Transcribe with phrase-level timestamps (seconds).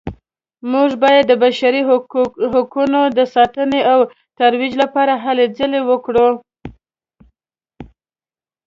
[0.71, 1.81] موږ باید د بشري
[2.53, 3.99] حقونو د ساتنې او
[4.37, 6.29] ترویج لپاره هلې ځلې وکړو